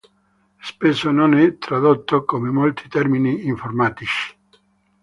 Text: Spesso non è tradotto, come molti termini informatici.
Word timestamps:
Spesso 0.57 1.11
non 1.11 1.35
è 1.35 1.59
tradotto, 1.59 2.25
come 2.25 2.49
molti 2.49 2.87
termini 2.89 3.45
informatici. 3.45 4.35